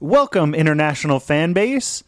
[0.00, 2.04] Welcome, international fan base,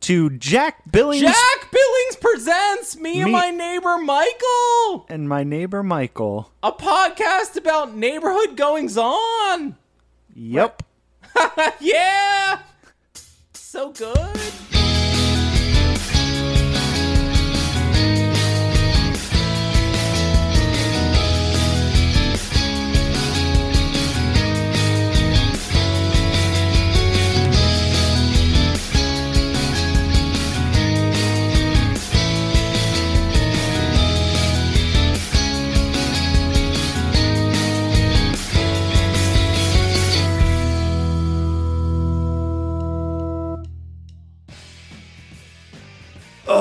[0.00, 5.82] to Jack Billings Jack Billings presents me, and Me- my neighbor Michael, and my neighbor
[5.82, 6.52] Michael.
[6.62, 9.76] a podcast about neighborhood goings on.
[10.34, 10.82] Yep.
[11.80, 12.60] yeah,
[13.54, 14.40] so good.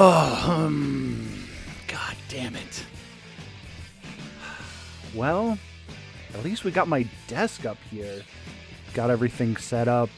[0.02, 1.28] Oh, um,
[1.90, 2.86] God damn it.
[5.14, 5.60] Well,
[6.34, 8.22] at least we got my desk up here.
[8.94, 10.10] Got everything set up.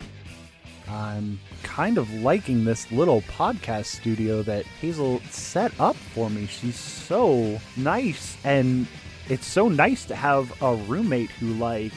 [0.88, 6.46] I'm kind of liking this little podcast studio that Hazel set up for me.
[6.46, 8.86] She's so nice and
[9.30, 11.94] it's so nice to have a roommate who like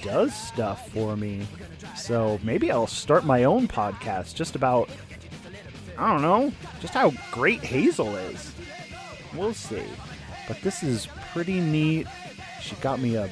[0.00, 1.46] does stuff for me.
[1.94, 4.88] So maybe I'll start my own podcast just about
[5.98, 8.52] I don't know, just how great Hazel is.
[9.34, 9.84] We'll see.
[10.48, 12.06] But this is pretty neat.
[12.60, 13.30] She got me a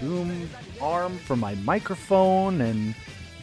[0.00, 0.48] boom
[0.80, 2.94] arm for my microphone, and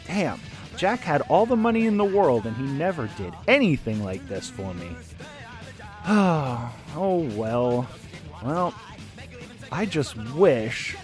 [0.08, 0.39] damn,
[0.78, 4.50] Jack had all the money in the world, and he never did anything like this
[4.50, 4.90] for me.
[6.08, 7.88] oh well.
[8.44, 8.73] Well,
[9.72, 10.95] I just wish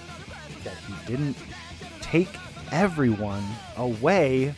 [0.64, 1.38] that he didn't
[2.02, 2.30] take
[2.72, 3.44] everyone
[3.78, 4.54] away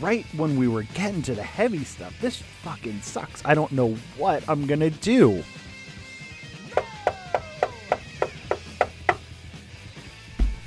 [0.00, 2.14] right when we were getting to the heavy stuff.
[2.20, 3.42] This fucking sucks.
[3.44, 5.42] I don't know what I'm gonna do.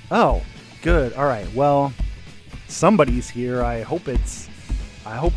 [0.09, 0.42] Oh,
[0.81, 1.14] good.
[1.14, 1.52] All right.
[1.53, 1.94] Well,
[2.67, 3.64] somebody's here.
[3.64, 4.47] I hope it's.
[5.06, 5.34] I hope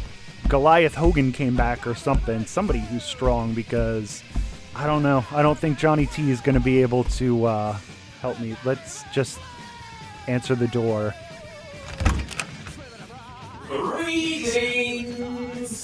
[0.49, 2.45] Goliath Hogan came back or something.
[2.45, 4.23] Somebody who's strong because
[4.75, 5.25] I don't know.
[5.33, 7.77] I don't think Johnny T is going to be able to uh,
[8.21, 8.57] help me.
[8.65, 9.41] Let's just
[10.29, 11.15] answer the door.
[13.71, 15.23] Greetings,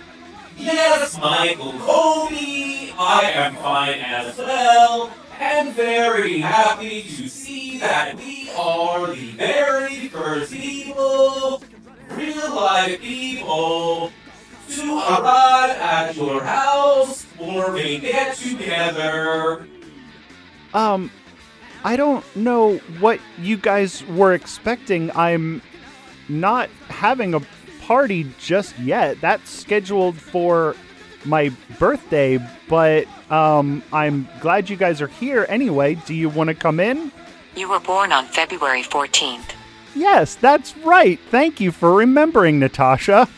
[0.56, 8.48] Yes, Michael Colby, I am fine as well, and very happy to see that we
[8.56, 11.64] are the very first people,
[12.12, 14.12] real life people,
[14.68, 19.66] to arrive at your house for a get together.
[20.74, 21.10] Um,
[21.84, 25.10] I don't know what you guys were expecting.
[25.14, 25.62] I'm
[26.28, 27.40] not having a
[27.82, 29.20] party just yet.
[29.20, 30.74] That's scheduled for
[31.24, 35.94] my birthday, but um, I'm glad you guys are here anyway.
[35.94, 37.12] Do you want to come in?
[37.54, 39.52] You were born on February 14th.
[39.94, 41.20] Yes, that's right.
[41.30, 43.28] Thank you for remembering, Natasha.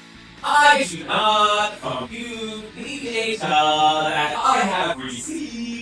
[0.43, 5.76] I do not compute the data that I have received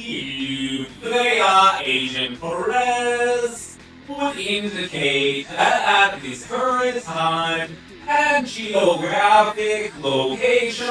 [1.05, 3.77] via Agent Perez
[4.09, 7.71] would indicate that at this current time
[8.09, 10.87] and geographic location,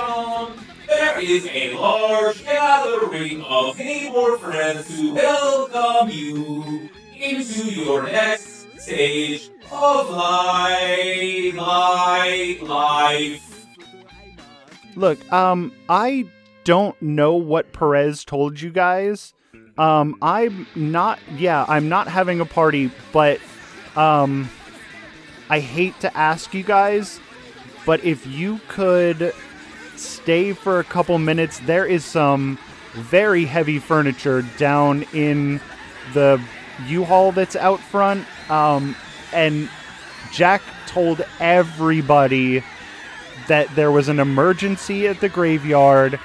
[0.88, 9.50] there is a large gathering of neighbor friends to welcome you into your next stage
[9.72, 13.66] of life, life, life.
[14.96, 16.28] Look, um, I
[16.64, 19.34] don't know what Perez told you guys.
[19.78, 21.20] Um, I'm not.
[21.36, 23.40] Yeah, I'm not having a party, but
[23.96, 24.50] um,
[25.50, 27.20] I hate to ask you guys,
[27.86, 29.34] but if you could
[29.96, 32.58] stay for a couple minutes, there is some
[32.94, 35.60] very heavy furniture down in
[36.14, 36.42] the
[36.88, 38.26] U-Haul that's out front.
[38.50, 38.96] Um,
[39.32, 39.70] and
[40.32, 42.64] Jack told everybody
[43.48, 46.20] that there was an emergency at the graveyard,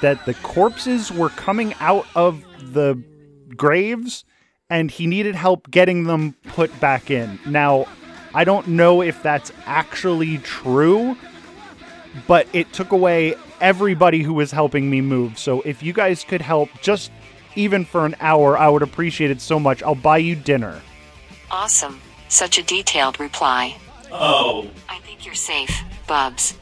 [0.00, 3.02] that the corpses were coming out of the
[3.56, 4.24] graves,
[4.70, 7.38] and he needed help getting them put back in.
[7.46, 7.86] Now,
[8.34, 11.16] I don't know if that's actually true,
[12.26, 15.38] but it took away everybody who was helping me move.
[15.38, 17.10] So if you guys could help just
[17.56, 19.82] even for an hour, I would appreciate it so much.
[19.82, 20.80] I'll buy you dinner.
[21.50, 22.00] Awesome.
[22.28, 23.76] Such a detailed reply.
[24.12, 25.74] Oh, I think you're safe,
[26.06, 26.56] Bubs.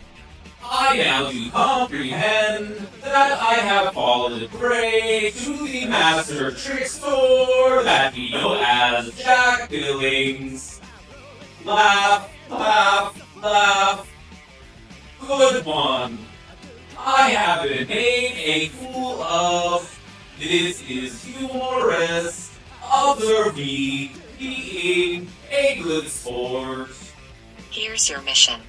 [0.69, 8.31] I now do comprehend that I have fallen prey to the master trickster that we
[8.33, 10.81] know as Jack Billings.
[11.65, 14.09] Laugh, laugh, laugh.
[15.21, 16.19] Good one.
[16.99, 19.93] I have been made a fool of.
[20.39, 22.51] This is humorous.
[22.93, 26.91] Observe me being a good sport.
[27.71, 28.61] Here's your mission.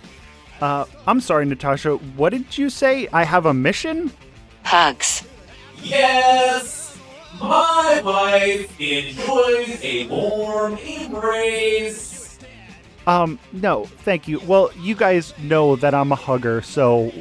[0.62, 1.96] Uh, I'm sorry, Natasha.
[2.16, 3.08] What did you say?
[3.14, 4.12] I have a mission?
[4.64, 5.24] Hugs.
[5.84, 6.98] Yes,
[7.40, 12.40] my wife enjoys a warm embrace.
[13.06, 14.40] Um, no, thank you.
[14.42, 17.14] Well, you guys know that I'm a hugger, so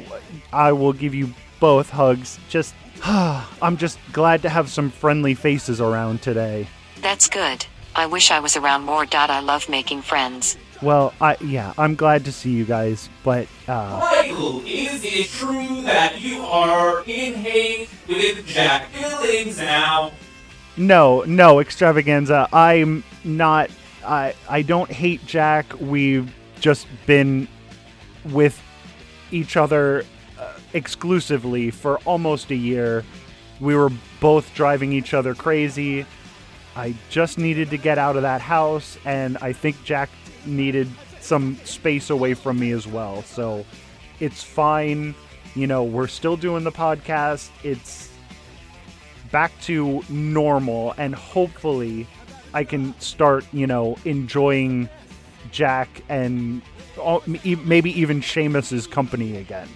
[0.51, 2.39] I will give you both hugs.
[2.49, 2.75] Just,
[3.05, 6.67] I'm just glad to have some friendly faces around today.
[7.01, 7.65] That's good.
[7.95, 9.05] I wish I was around more.
[9.05, 9.29] Dot.
[9.29, 10.57] I love making friends.
[10.81, 15.81] Well, I yeah, I'm glad to see you guys, but uh, Michael, is it true
[15.83, 20.11] that you are in hate with Jack Billings now?
[20.77, 22.47] no, no extravaganza.
[22.53, 23.71] I'm not.
[24.05, 25.65] I I don't hate Jack.
[25.79, 27.47] We've just been
[28.25, 28.61] with
[29.31, 30.05] each other
[30.39, 33.03] uh, exclusively for almost a year.
[33.59, 36.05] We were both driving each other crazy.
[36.75, 40.09] I just needed to get out of that house, and I think Jack
[40.47, 40.89] needed
[41.21, 43.23] some space away from me as well.
[43.23, 43.65] So
[44.19, 45.13] it's fine.
[45.55, 47.49] You know, we're still doing the podcast.
[47.63, 48.11] It's
[49.31, 52.07] back to normal, and hopefully,
[52.53, 54.87] I can start, you know, enjoying
[55.51, 56.61] Jack and
[56.97, 59.67] all- e- maybe even Seamus's company again.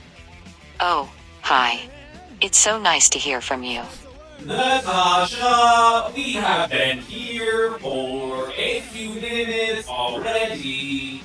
[0.80, 1.10] Oh,
[1.42, 1.80] hi.
[2.40, 3.82] It's so nice to hear from you.
[4.46, 8.21] Natasha, we have been here for
[8.78, 11.22] a few minutes already.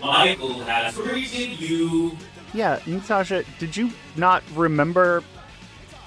[0.00, 2.16] Michael has greeted you.
[2.54, 5.22] Yeah, Natasha, did you not remember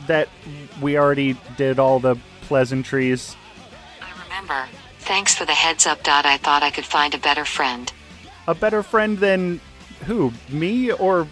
[0.08, 0.30] that
[0.82, 3.36] we already did all the pleasantries?
[4.02, 4.68] I remember.
[5.00, 6.04] Thanks for the heads up.
[6.04, 6.26] Dot.
[6.26, 7.92] I thought I could find a better friend.
[8.48, 9.62] A better friend than
[10.06, 10.34] who?
[10.50, 11.28] Me or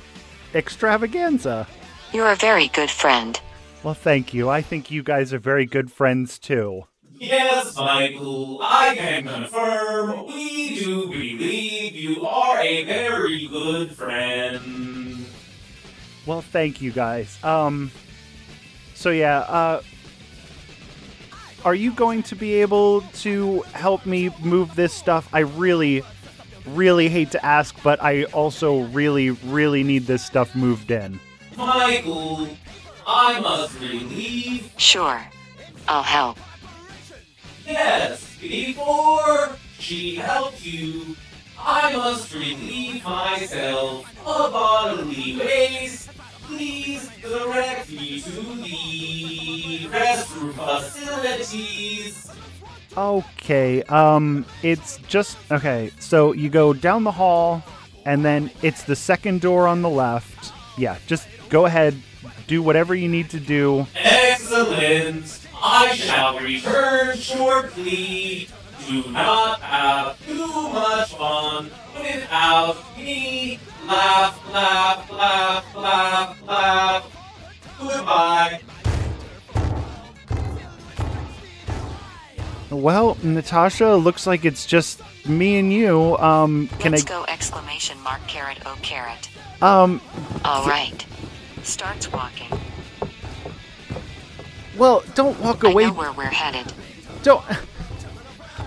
[0.56, 1.68] Extravaganza?
[2.14, 3.40] You're a very good friend.
[3.84, 4.50] Well, thank you.
[4.50, 6.86] I think you guys are very good friends too.
[7.24, 15.26] Yes, Michael, I can confirm we do believe you are a very good friend.
[16.26, 17.42] Well, thank you guys.
[17.44, 17.92] Um
[18.94, 19.82] so yeah, uh
[21.64, 25.30] are you going to be able to help me move this stuff?
[25.32, 26.04] I really
[26.66, 31.22] really hate to ask, but I also really really need this stuff moved in.
[31.56, 32.50] Michael,
[33.08, 34.70] I must relieve.
[34.78, 35.22] Sure.
[35.88, 36.38] I'll help.
[37.66, 41.16] Yes, before she helped you,
[41.58, 46.10] I must relieve myself of bodily waste.
[46.44, 52.30] Please direct me to the restroom facilities.
[52.96, 55.92] Okay, um, it's just okay.
[56.00, 57.64] So you go down the hall,
[58.06, 60.54] and then it's the second door on the left.
[60.78, 61.96] Yeah, just go ahead,
[62.48, 63.88] do whatever you need to do.
[63.96, 65.43] Excellent.
[65.66, 68.50] I shall return shortly.
[68.88, 73.60] Do not have too much fun without me.
[73.88, 77.76] Laugh, laugh, laugh, laugh, laugh.
[77.80, 78.60] Goodbye.
[82.70, 86.18] Well, Natasha, looks like it's just me and you.
[86.18, 87.10] Um, can Let's I?
[87.10, 87.26] go!
[87.30, 88.28] Exclamation mark!
[88.28, 88.58] Carrot!
[88.66, 89.30] Oh, carrot!
[89.62, 90.02] Um,
[90.44, 91.06] All right.
[91.62, 92.50] Starts walking.
[94.78, 95.86] Well, don't walk away.
[95.86, 96.72] I know where we're headed.
[97.24, 97.44] Don't.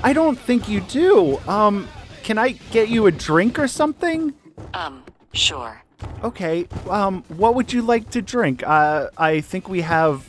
[0.03, 1.39] I don't think you do.
[1.49, 1.89] Um,
[2.23, 4.35] can I get you a drink or something?
[4.75, 5.83] Um, sure.
[6.23, 6.67] Okay.
[6.89, 8.63] Um, what would you like to drink?
[8.67, 10.29] Uh, I think we have.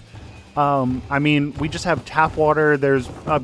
[0.56, 2.78] Um, I mean, we just have tap water.
[2.78, 3.42] There's a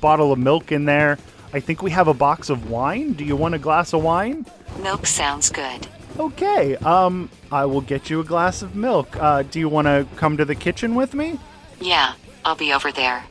[0.00, 1.18] bottle of milk in there.
[1.52, 3.12] I think we have a box of wine.
[3.12, 4.46] Do you want a glass of wine?
[4.82, 5.86] Milk sounds good.
[6.18, 6.76] Okay.
[6.76, 9.16] Um, I will get you a glass of milk.
[9.16, 11.38] Uh, do you want to come to the kitchen with me?
[11.80, 12.12] Yeah,
[12.44, 13.24] I'll be over there.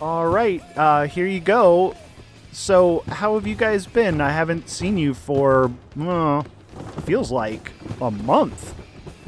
[0.00, 0.62] All right.
[0.76, 1.94] Uh, here you go.
[2.52, 4.20] So, how have you guys been?
[4.20, 5.70] I haven't seen you for,
[6.00, 6.42] uh,
[7.04, 8.74] feels like a month.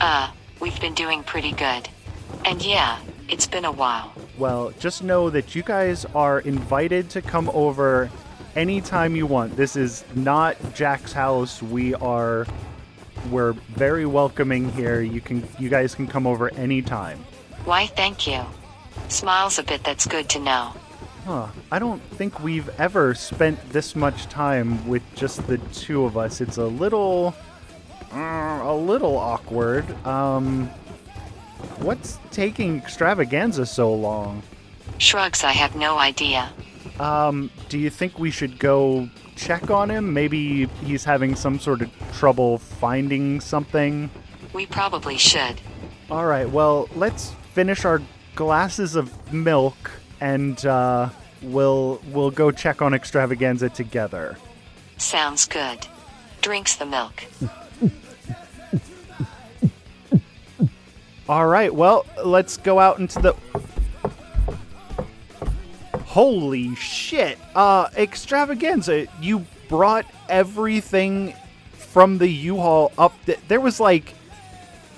[0.00, 0.30] Uh,
[0.60, 1.88] we've been doing pretty good.
[2.44, 4.12] And yeah, it's been a while.
[4.38, 8.10] Well, just know that you guys are invited to come over
[8.56, 9.56] anytime you want.
[9.56, 11.62] This is not Jack's house.
[11.62, 12.46] We are
[13.30, 15.00] we're very welcoming here.
[15.00, 17.24] You can you guys can come over anytime.
[17.64, 18.40] Why, thank you.
[19.08, 20.72] Smiles a bit, that's good to know.
[21.26, 21.48] Huh.
[21.70, 26.40] I don't think we've ever spent this much time with just the two of us.
[26.40, 27.34] It's a little
[28.12, 29.84] uh, a little awkward.
[30.06, 30.70] Um
[31.78, 34.42] what's taking extravaganza so long?
[34.98, 36.50] Shrugs, I have no idea.
[36.98, 40.12] Um, do you think we should go check on him?
[40.12, 44.10] Maybe he's having some sort of trouble finding something.
[44.52, 45.60] We probably should.
[46.10, 48.02] All right, well, let's finish our
[48.34, 51.10] glasses of milk and uh,
[51.42, 54.36] we'll we'll go check on extravaganza together.
[54.98, 55.86] Sounds good.
[56.42, 57.24] Drinks the milk.
[61.28, 63.34] All right, well, let's go out into the
[66.10, 67.38] Holy shit.
[67.54, 71.34] Uh extravaganza, you brought everything
[71.72, 74.14] from the U-Haul up th- there was like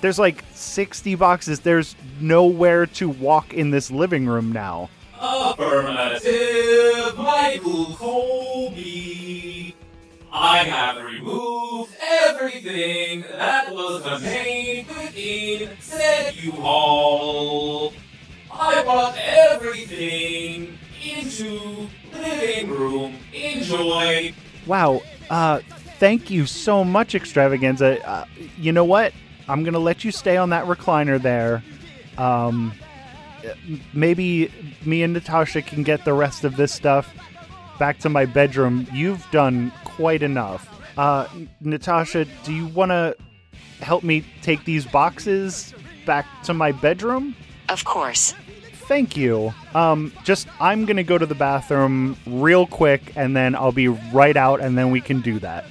[0.00, 1.60] there's like 60 boxes.
[1.60, 4.88] There's nowhere to walk in this living room now.
[5.20, 9.76] Affirmative, Michael Colby.
[10.32, 17.92] I have removed everything that was contained within said U-Haul.
[18.50, 23.16] I brought everything into the living room.
[23.32, 24.32] Enjoy.
[24.66, 25.02] Wow.
[25.30, 25.60] Uh,
[25.98, 28.06] thank you so much, Extravaganza.
[28.06, 28.24] Uh,
[28.56, 29.12] you know what?
[29.48, 31.62] I'm gonna let you stay on that recliner there.
[32.18, 32.72] Um,
[33.92, 34.52] maybe
[34.84, 37.12] me and Natasha can get the rest of this stuff
[37.78, 38.86] back to my bedroom.
[38.92, 40.68] You've done quite enough.
[40.96, 41.26] Uh,
[41.60, 43.16] Natasha, do you want to
[43.80, 45.74] help me take these boxes
[46.06, 47.34] back to my bedroom?
[47.68, 48.34] Of course.
[48.92, 49.54] Thank you.
[49.74, 54.36] Um, just I'm gonna go to the bathroom real quick, and then I'll be right
[54.36, 55.64] out, and then we can do that.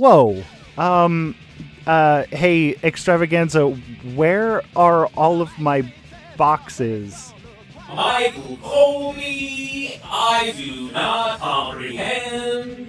[0.00, 0.42] Whoa.
[0.78, 1.34] Um.
[1.86, 2.24] Uh.
[2.30, 3.68] Hey, Extravaganza.
[4.14, 5.92] Where are all of my
[6.38, 7.34] boxes?
[7.94, 12.88] Michael Colby, I do not comprehend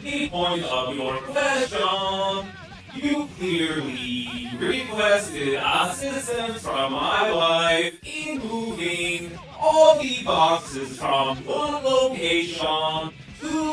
[0.00, 2.48] the point of your question.
[2.94, 13.12] You clearly requested assistance from my wife in moving all the boxes from one location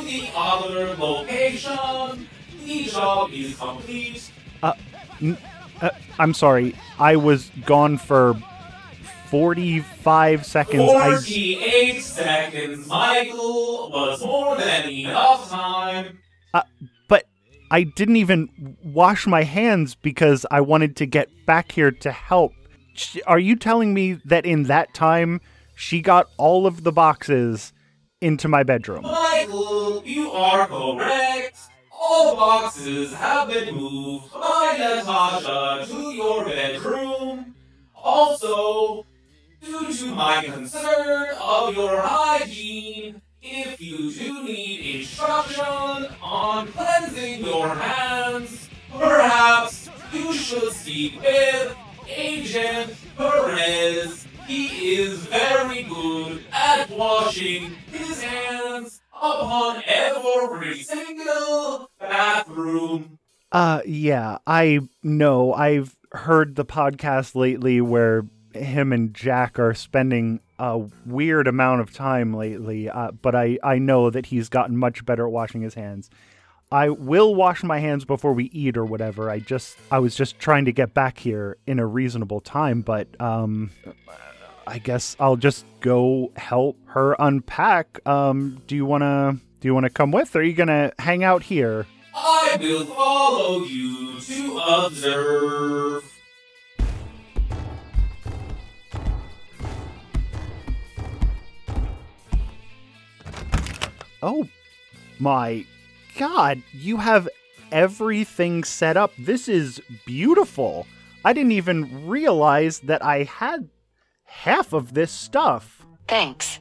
[0.03, 2.27] to the other location.
[2.65, 4.31] The job is complete.
[4.62, 4.74] Uh,
[6.19, 6.75] I'm sorry.
[7.00, 8.36] I was gone for
[9.29, 10.89] 45 seconds.
[10.89, 16.19] I, 48 seconds, Michael, was more than enough time.
[17.07, 17.25] but
[17.72, 22.53] I didn't even wash my hands because I wanted to get back here to help.
[23.25, 25.41] Are you telling me that in that time
[25.75, 27.73] she got all of the boxes
[28.24, 29.03] into my bedroom?
[29.03, 31.58] Michael, you are correct.
[31.92, 37.53] All boxes have been moved by Natasha to your bedroom.
[37.94, 39.06] Also,
[39.62, 47.68] due to my concern of your hygiene, if you do need instruction on cleansing your
[47.68, 51.75] hands, perhaps you should speak with
[52.08, 54.23] Agent Perez.
[54.47, 63.19] He is very good at washing his hands upon every single bathroom.
[63.51, 65.53] Uh, yeah, I know.
[65.53, 71.93] I've heard the podcast lately where him and Jack are spending a weird amount of
[71.93, 75.73] time lately, uh, but I, I know that he's gotten much better at washing his
[75.73, 76.09] hands.
[76.71, 79.29] I will wash my hands before we eat or whatever.
[79.29, 83.07] I just I was just trying to get back here in a reasonable time, but
[83.21, 83.69] um
[84.65, 88.00] I guess I'll just go help her unpack.
[88.08, 90.67] Um do you want to do you want to come with or are you going
[90.67, 91.86] to hang out here?
[92.13, 96.03] I will follow you to observe.
[104.22, 104.48] Oh
[105.20, 105.65] my
[106.17, 107.27] god, you have
[107.72, 109.12] everything set up.
[109.17, 110.88] This is beautiful.
[111.25, 113.70] I didn't even realize that I had
[114.25, 115.86] half of this stuff.
[116.08, 116.60] Thanks.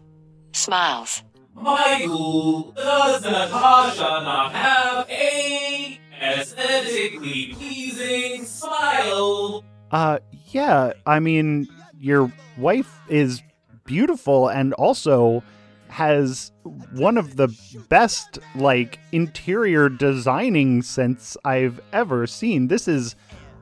[0.52, 1.22] Smiles.
[1.54, 9.64] Michael, does Natasha not have a aesthetically pleasing smile?
[9.90, 10.18] Uh,
[10.50, 13.42] yeah, I mean, your wife is
[13.84, 15.42] beautiful and also
[15.88, 16.52] has
[16.92, 17.48] one of the
[17.90, 22.68] best, like, interior designing sense I've ever seen.
[22.68, 23.14] This is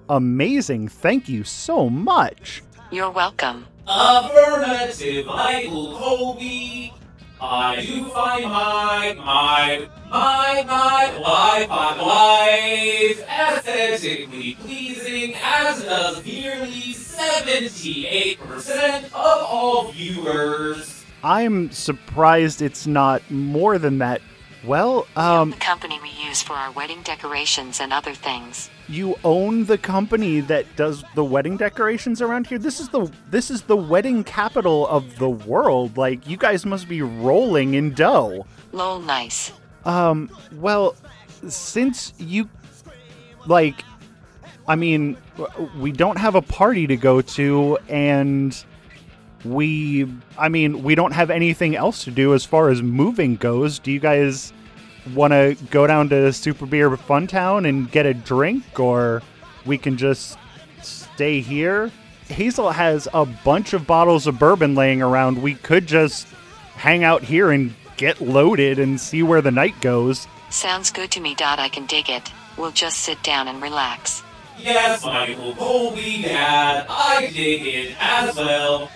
[0.09, 0.89] amazing.
[0.89, 2.63] Thank you so much.
[2.93, 3.67] You're welcome.
[3.87, 6.93] Affirmative, Michael Colby.
[7.41, 16.93] I do find my, my, my, my life, my life aesthetically pleasing, as does nearly
[16.93, 21.05] 78% of all viewers.
[21.25, 24.21] I'm surprised it's not more than that.
[24.65, 28.69] Well, um, the company we use for our wedding decorations and other things.
[28.89, 32.59] you own the company that does the wedding decorations around here.
[32.59, 35.97] This is the this is the wedding capital of the world.
[35.97, 38.47] Like you guys must be rolling in dough.
[38.73, 39.53] Lol nice.
[39.87, 40.95] Um, well,
[41.49, 42.49] since you
[43.47, 43.83] like
[44.69, 45.17] I mean,
[45.79, 48.65] we don't have a party to go to and
[49.45, 50.07] we
[50.39, 53.79] I mean, we don't have anything else to do as far as moving goes.
[53.79, 54.53] Do you guys
[55.15, 59.23] want to go down to Super Beer fun town and get a drink or
[59.65, 60.39] we can just
[60.83, 61.91] stay here?
[62.29, 65.43] Hazel has a bunch of bottles of bourbon laying around.
[65.43, 66.29] We could just
[66.75, 70.27] hang out here and get loaded and see where the night goes.
[70.49, 71.35] Sounds good to me.
[71.35, 71.59] Dot.
[71.59, 72.33] I can dig it.
[72.57, 74.23] We'll just sit down and relax.
[74.59, 78.91] Yes, Michael Colby, Dad, I dig it as well.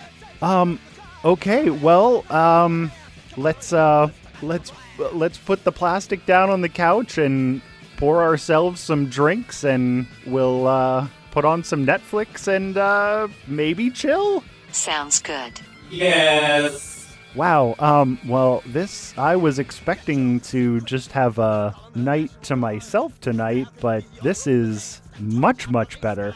[0.44, 0.78] Um
[1.24, 2.92] okay, well, um
[3.38, 4.10] let's uh
[4.42, 4.72] let's
[5.12, 7.62] let's put the plastic down on the couch and
[7.96, 14.44] pour ourselves some drinks and we'll uh put on some Netflix and uh maybe chill.
[14.70, 15.62] Sounds good.
[15.90, 17.16] Yes.
[17.34, 17.74] Wow.
[17.78, 24.04] Um well, this I was expecting to just have a night to myself tonight, but
[24.22, 26.34] this is much much better.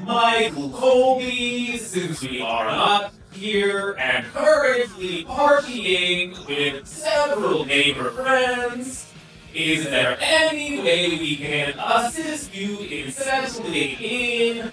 [0.00, 9.12] Michael Colby, since we are not here and currently partying with several neighbor friends,
[9.54, 14.72] is there any way we can assist you in settling in,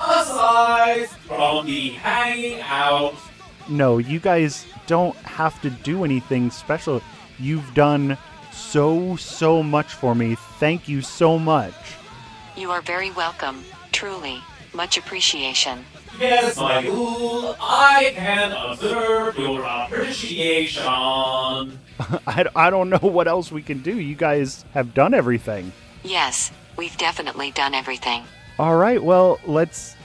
[0.00, 3.14] aside from the hanging out?
[3.68, 7.02] No, you guys don't have to do anything special.
[7.38, 8.16] You've done
[8.52, 10.36] so so much for me.
[10.58, 11.74] Thank you so much.
[12.56, 13.64] You are very welcome.
[13.92, 14.40] Truly.
[14.74, 15.84] Much appreciation.
[16.18, 20.82] Yes, Michael, I can observe your appreciation.
[22.26, 23.98] I, I don't know what else we can do.
[23.98, 25.72] You guys have done everything.
[26.02, 28.24] Yes, we've definitely done everything.
[28.58, 29.96] All right, well, let's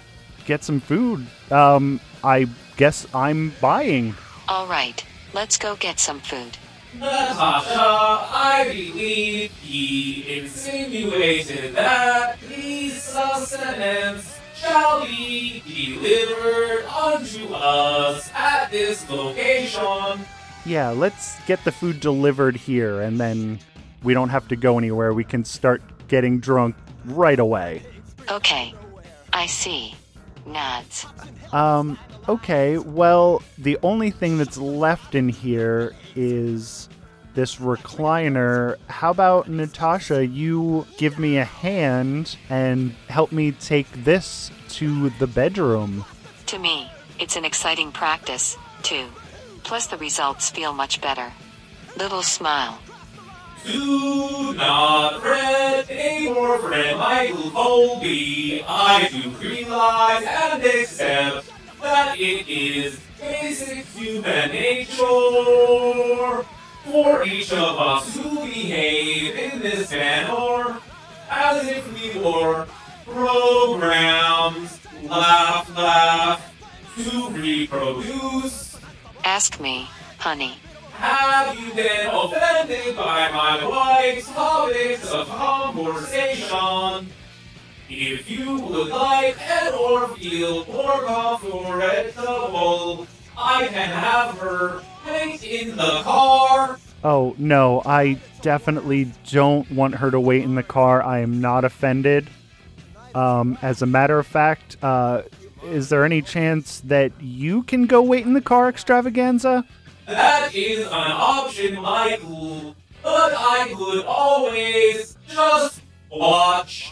[0.46, 1.26] get some food.
[1.52, 4.16] Um, I guess I'm buying.
[4.48, 5.04] All right.
[5.34, 6.58] Let's go get some food.
[6.94, 19.10] Natasha, I believe he insinuated that the sustenance shall be delivered unto us at this
[19.10, 20.26] location.
[20.66, 23.60] Yeah, let's get the food delivered here and then
[24.04, 25.14] we don't have to go anywhere.
[25.14, 27.84] We can start getting drunk right away.
[28.30, 28.74] Okay.
[29.34, 29.96] I see.
[30.46, 31.06] Nods.
[31.52, 36.90] Um, okay, well, the only thing that's left in here is
[37.38, 38.78] this recliner.
[38.88, 45.28] How about Natasha, you give me a hand and help me take this to the
[45.28, 46.04] bedroom?
[46.48, 49.06] To me, it's an exciting practice, too.
[49.64, 51.32] Plus, the results feel much better.
[51.96, 52.80] Little smile.
[53.64, 55.88] Do not fret,
[56.20, 58.64] your friend Michael Colby.
[58.68, 61.52] I do realize and accept
[61.84, 66.44] that it is basic human nature
[66.92, 70.80] for each of us to behave in this manner,
[71.30, 72.68] as if we were
[73.06, 74.70] programmed,
[75.04, 76.54] laugh, laugh,
[76.98, 78.78] to reproduce.
[79.24, 80.58] Ask me, honey.
[80.94, 87.12] Have you been offended by my wife's topics of conversation?
[87.90, 94.82] If you would like and or feel more comfortable, I can have her
[95.28, 96.80] wait in the car.
[97.04, 101.04] Oh, no, I definitely don't want her to wait in the car.
[101.04, 102.30] I am not offended.
[103.14, 105.24] Um, as a matter of fact, uh,
[105.66, 109.66] is there any chance that you can go wait in the car, extravaganza?
[110.06, 112.76] That is an option, Michael.
[113.04, 116.92] But I could always just watch.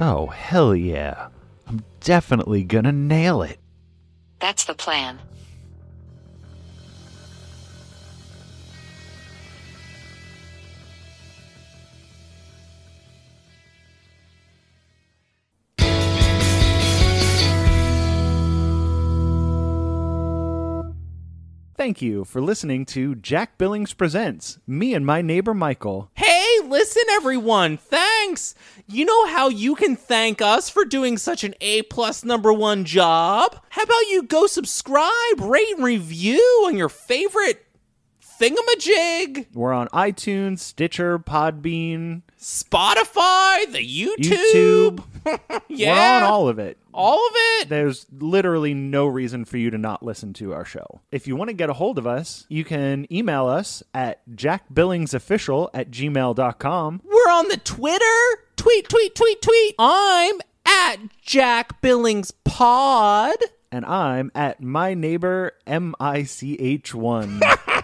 [0.00, 1.28] Oh, hell yeah.
[1.66, 3.58] I'm definitely gonna nail it.
[4.40, 5.18] That's the plan.
[21.84, 26.10] Thank you for listening to Jack Billings Presents Me and My Neighbor Michael.
[26.14, 27.76] Hey, listen, everyone.
[27.76, 28.54] Thanks.
[28.86, 32.86] You know how you can thank us for doing such an A plus number one
[32.86, 33.60] job?
[33.68, 37.63] How about you go subscribe, rate, and review on your favorite
[38.40, 39.46] thingamajig?
[39.54, 45.02] We're on iTunes, Stitcher, Podbean, Spotify, the YouTube.
[45.68, 46.18] yeah.
[46.20, 46.78] We're on all of it.
[46.92, 47.68] all of it.
[47.68, 51.00] There's literally no reason for you to not listen to our show.
[51.10, 55.70] If you want to get a hold of us, you can email us at jackbillingsofficial
[55.72, 57.02] at gmail.com.
[57.04, 58.04] We're on the Twitter.
[58.56, 59.74] Tweet, tweet, tweet, tweet.
[59.78, 63.36] I'm at Jack Billings Pod.
[63.72, 67.40] And I'm at my neighbor M-I-C-H-1.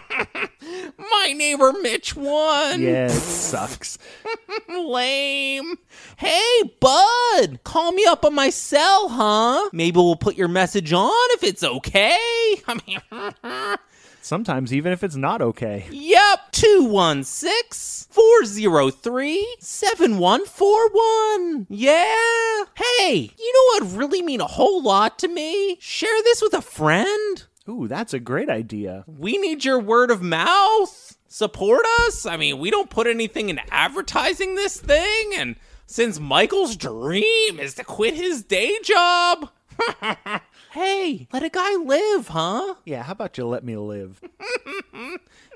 [0.97, 2.81] My neighbor Mitch won.
[2.81, 3.97] yeah, it sucks.
[4.69, 5.77] Lame.
[6.17, 9.69] Hey, bud, call me up on my cell, huh?
[9.73, 12.17] Maybe we'll put your message on if it's okay.
[12.67, 13.77] I mean,
[14.23, 15.87] Sometimes even if it's not okay.
[15.89, 21.67] yep, 216 403 7141.
[21.69, 22.63] Yeah.
[22.75, 25.77] Hey, you know what really mean a whole lot to me?
[25.79, 27.43] Share this with a friend.
[27.71, 29.05] Ooh, that's a great idea.
[29.07, 31.17] We need your word of mouth.
[31.27, 32.25] Support us.
[32.25, 35.31] I mean, we don't put anything in advertising this thing.
[35.37, 35.55] And
[35.85, 39.49] since Michael's dream is to quit his day job,
[40.71, 42.75] hey, let a guy live, huh?
[42.83, 44.21] Yeah, how about you let me live?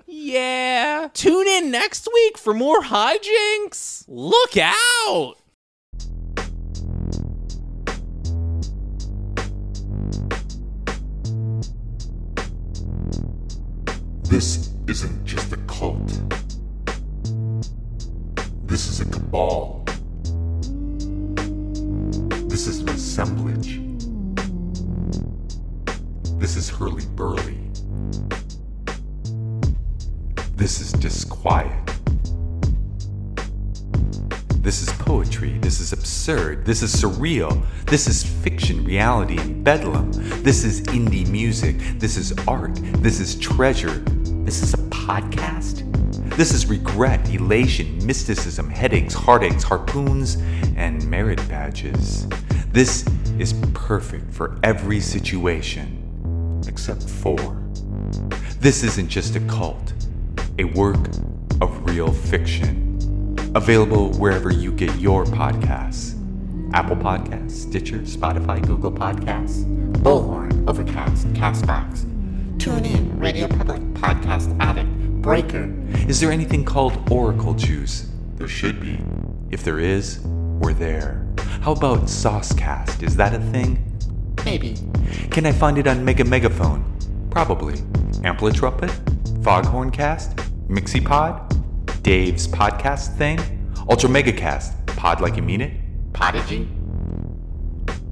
[0.07, 1.09] Yeah.
[1.13, 4.05] Tune in next week for more hijinks.
[4.07, 5.35] Look out.
[14.27, 16.07] This isn't just a cult.
[18.65, 19.85] This is a cabal.
[22.47, 23.79] This is an assemblage.
[26.39, 27.59] This is Hurly Burly.
[30.55, 31.71] This is disquiet.
[34.65, 35.59] This is poetry.
[35.59, 36.65] This is absurd.
[36.65, 37.63] This is surreal.
[37.85, 40.11] This is fiction, reality, and bedlam.
[40.41, 41.77] This is indie music.
[41.99, 42.75] This is art.
[43.03, 44.03] This is treasure.
[44.45, 45.81] This is a podcast.
[46.37, 50.35] This is regret, elation, mysticism, headaches, heartaches, harpoons,
[50.75, 52.27] and merit badges.
[52.71, 53.07] This
[53.39, 57.57] is perfect for every situation except four.
[58.59, 59.93] This isn't just a cult,
[60.59, 61.07] a work
[61.59, 62.91] of real fiction.
[63.55, 66.13] Available wherever you get your podcasts
[66.75, 69.65] Apple Podcasts, Stitcher, Spotify, Google Podcasts,
[70.03, 72.14] Bullhorn, Overcast, Castbox,
[72.65, 74.89] TuneIn, Radio Public, Podcast Addict,
[75.21, 75.71] Breaker.
[76.09, 78.09] Is there anything called Oracle Juice?
[78.37, 78.97] There should be.
[79.51, 81.27] If there is, we're there.
[81.61, 83.03] How about Saucecast?
[83.03, 83.95] Is that a thing?
[84.45, 84.77] Maybe.
[85.29, 86.83] Can I find it on Mega Megaphone?
[87.29, 87.75] Probably.
[88.23, 88.89] Amplitrumpet?
[89.43, 90.33] Foghorncast?
[90.67, 92.01] Mixipod?
[92.01, 93.37] Dave's podcast thing?
[93.87, 94.87] Ultra Megacast?
[94.87, 95.71] Pod like you mean it?
[96.13, 96.67] Podigy?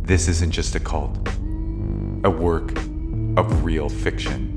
[0.04, 1.18] This isn't just a cult,
[2.24, 2.78] a work
[3.36, 4.53] of real fiction.